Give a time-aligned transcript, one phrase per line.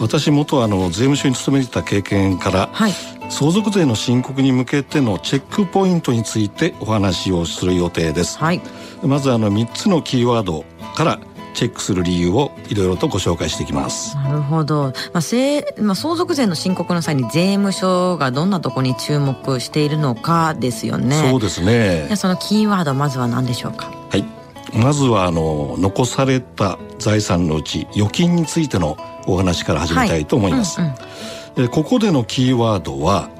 [0.00, 2.92] 私元あの税務署に勤めていた経験から、はい、
[3.30, 8.60] 相続税の申告に向けてのチェックポイントについてお話をする予定です、はい、
[9.04, 10.64] まずあの3つのキーワード
[10.96, 11.20] から
[11.54, 14.14] チェックする理由をいろいろとご紹介していきます。
[14.16, 21.16] なるほど、まあせまあ、相続税の申告の際に税務署がどんなところに注目しているのかですよね。
[21.30, 22.14] そうですね。
[22.16, 23.86] そのキーワードまずは何でしょうか？
[24.10, 24.24] はい。
[24.76, 28.96] まずはあの残された財産のうち預金についての
[29.26, 30.94] お話から始めたいと思います、はい
[31.58, 33.30] うんうん、ここでのキーワードは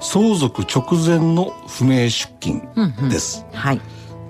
[0.00, 2.68] 相続直前の不明出金
[3.08, 3.54] です、うん。
[3.54, 3.80] うん、はい。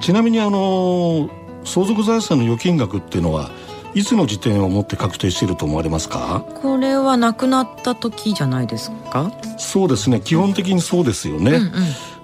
[0.01, 1.30] ちなみにあの
[1.67, 3.50] 相続財産の預金額っていうのは
[3.95, 6.45] いつの時点をもって確定していると思われますか？
[6.61, 9.33] これは亡くなった時じゃないですか？
[9.58, 11.53] そうですね基本的にそうですよね、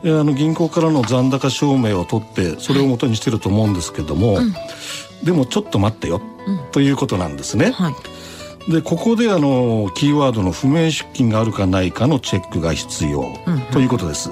[0.02, 7.90] うんうん、あの銀行からの残高証明を取ってそれを元にしてると思うんですけども、はい、でもちょっと待ってよ、うん、ということなんですね、は
[8.68, 14.30] い、でここであのキーワードの不明出金があるかないかのチェックが必要、うんうん、ということです。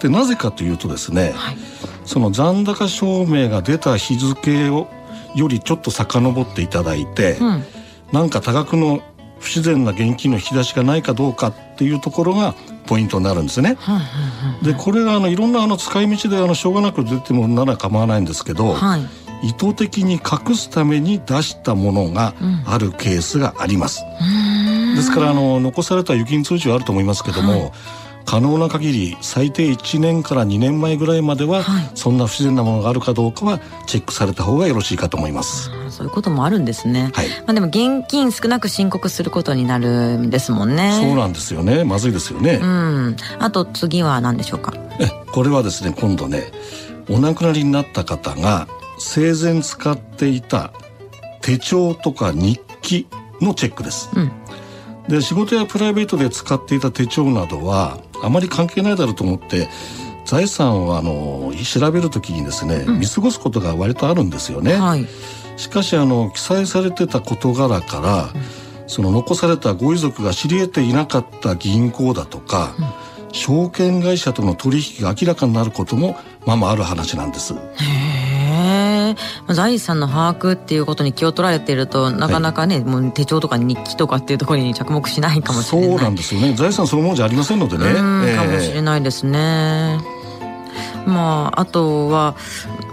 [0.00, 1.56] でなぜかというとですね、はい
[2.04, 4.88] その残高証明が出た日付を
[5.34, 7.64] よりちょっと遡っていただいて、うん、
[8.12, 9.02] なんか多額の
[9.40, 12.54] 不自然な現金の引き出しがないかどうかっていうところが
[12.86, 13.76] ポイントになるんですね。
[14.62, 22.34] でこれがあのいろんなあの使い道であのしょうがなく出てもなら構わないんですけど、はい、意図的に隠すために出したものが
[22.66, 24.04] あるケースがあります。
[24.20, 27.72] うん、ですからあの残された預金通知はあると思いますけども、はい
[28.32, 35.70] 可能な限り最低1年から2年前ぐらいまでは、はい、そんな不自然なものがあるかどうかはチェックされた方がよろしいかと思います。
[35.90, 40.98] そういうこともあるんですね、はい、まあでも現金少なく申告することになるんですもんね。
[40.98, 41.84] そうなんですよね。
[41.84, 42.58] まずいですよね。
[42.62, 43.16] うん。
[43.38, 44.72] あと次は何でしょうか？
[44.98, 46.52] えこれはですね今度ね
[47.10, 48.66] お亡くなりになった方が
[48.98, 50.72] 生前使っていた
[51.42, 53.06] 手帳とか日記
[53.42, 54.32] のチェックです、うん
[55.08, 59.68] で仕事やプライベートで使っていた手帳などはあまり関係ないだろうと思って
[60.24, 64.74] 財産をあの調べるときにですね、うん、見過ごすことが割とあるんですよね。
[64.74, 65.06] はい、
[65.56, 72.82] しかしあの記載されてた事柄から、うん、その残されたご遺族が知り得ていなかった銀行だとか、う
[73.30, 77.54] ん、証券会社との取引が明らかになることもまあまあある話なんです。
[79.48, 85.90] 財産の把握っていうことに気を取られているとなかなかね、はい、もう手帳とか日記とかっていうところに着目しないかもしれない。
[85.90, 86.54] そうなんですよね。
[86.54, 90.00] 財産そのものじゃありませんのでね、えー、かもしれないですね。
[91.06, 92.36] まああとは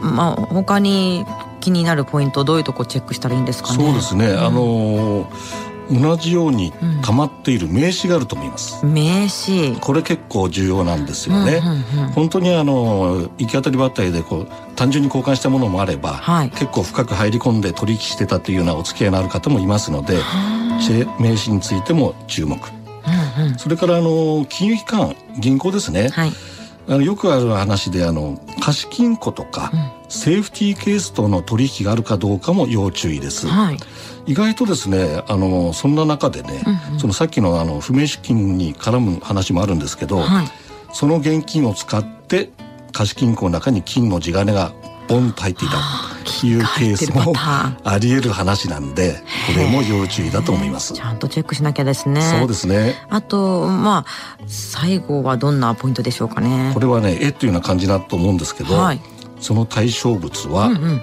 [0.02, 1.26] まあ他に
[1.60, 3.84] 気になるポイントどういうとこチェックしたらいいんですかね。
[3.84, 6.72] そうですね、うん、あのー同じように
[7.04, 20.18] 溜まっている名刺があると思います、うん、名刺これ結構重要なんですよね、うんうんうん、本当にあの行き当たりばったりでこう単純に交換したものもあれば、はい、結構深く入り込んで取引してたというようなお付き合いのある方もいますので
[21.20, 22.58] 名刺についても注目、
[23.40, 26.32] うんうん、それからあの金融機関銀行ですね、はい。
[26.88, 33.48] あのよくある話であの貸金庫とか、うん、セーフティーケースとの取引があるかどうかも要注意です。
[33.48, 33.78] はい、
[34.26, 40.48] 意外とですねあのそんな中でね、うんうん、そのさっきのあの不明資金に絡む話もあるんですけど、はい、
[40.94, 42.50] その現金を使って
[42.92, 44.74] 貸金庫の中に金の地金が
[45.08, 45.78] ボンと入っていた
[46.40, 49.16] というケースもあり得る話なんで
[49.48, 50.94] これも要注意だと思います。
[50.94, 52.22] ちゃんとチェックしなきゃですね。
[52.22, 52.96] そうですね。
[53.10, 56.72] あとまあ最後はどんなポイントでしょうかね。
[56.74, 59.02] これはね絵というような感じだと思うんですけど、はい、
[59.40, 61.02] その対象物は、うんうん、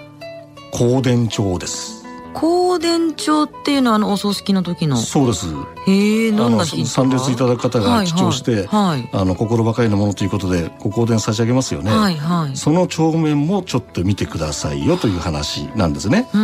[0.72, 1.96] 香典帳です。
[2.34, 4.98] 香典帳っていうのはあのお葬式の時の？
[4.98, 5.46] そうです。
[5.86, 16.42] へえどんなヒント参列いただく方が記帳して、はいはい、あの心ばかりのものということでご香典差し上げますよね、はいはい、その帳面もちょっと見てくださいよという話なんですね、うん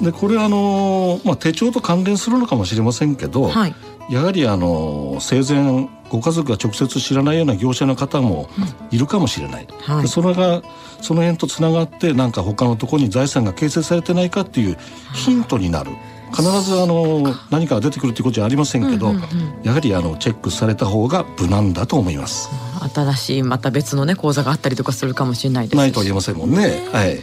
[0.00, 3.74] うん、でこれあの、まあ、手帳と関連するのかもしれませんけど、はい、
[4.10, 8.48] やはりあの生前ご家族が直接知らないような業者の方も
[8.92, 10.62] いるかもしれない、うんはい、それが
[11.00, 14.76] その辺とつながってなんか他のところに財産が形成されてないかっていう
[15.12, 15.90] ヒントになる。
[16.30, 19.28] 必ずあの何かが出てくるということじゃありませんけど、うんうんうん、
[19.62, 22.50] やはりあのチェックされた方が無難だと思います。
[22.92, 27.20] 新しいまた別のね口座があったりとかするかもしれないですないとは言えませんもんね、はい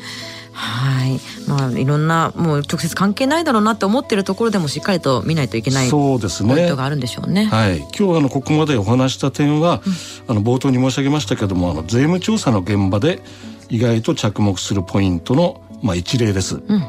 [0.53, 6.53] はい、まあいろんなもう直接関係ないだろうなって思ってるところでもしっかりと見ないといけないそうですね。
[6.53, 7.45] ポイントがあるんでしょうね。
[7.45, 9.81] はい、今日あのここまでお話した点は、
[10.27, 13.21] うん、あの冒頭に申し上げましたけどもあの税務調査の現場で
[13.69, 16.55] 意外と着目するポイントのまあ一例です。
[16.55, 16.83] うん。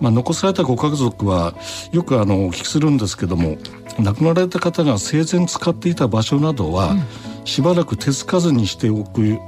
[0.00, 1.54] まあ、残されたご家族は
[1.92, 3.56] よくあのお聞きするんですけども
[4.00, 6.96] 亡くなられた方が生前使っていた場所などは、
[7.44, 9.38] しばらく手つかずにしておく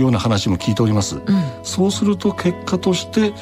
[0.00, 1.22] ような話も聞いております、うん、
[1.62, 3.32] そうすると結果として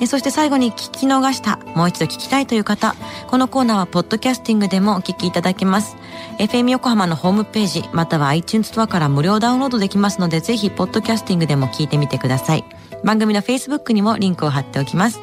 [0.06, 2.94] そして最後に聞き逃した、もう一度聞きたいという方、
[3.26, 5.96] このコーナーはポッドキャスティングでもお聞きいただけます。
[6.38, 12.64] FM 横浜のホームページ、または iTunes ストアから無料ダウンロードできますので、ぜひポッドキャスティングでも聞いてみてください。
[13.02, 15.20] 番組の Facebook にもリンクを貼っておきます。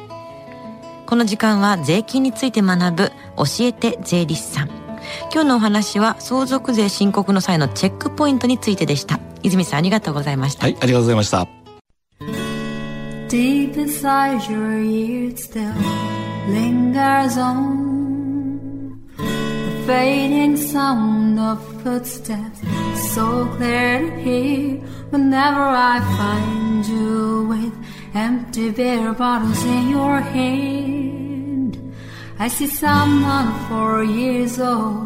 [1.06, 4.85] この時間は税金について学ぶ教えて税理士さん。
[5.32, 11.46] 今日のお話は相続税申告の際のチェックポイントについてでした泉さんありがとうございましたはいありがとうございました
[13.28, 15.72] Deep inside your ears still
[16.48, 22.60] lingers on The fading sound of footsteps
[23.12, 24.80] So clear to hear
[25.10, 27.74] Whenever I find you with
[28.14, 31.76] Empty beer bottles in your hand
[32.38, 35.05] I see someone four years old